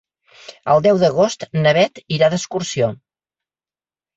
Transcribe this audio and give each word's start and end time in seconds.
El 0.75 0.81
deu 0.87 1.01
d'agost 1.03 1.45
na 1.65 1.73
Beth 1.79 2.01
irà 2.17 2.33
d'excursió. 2.35 2.91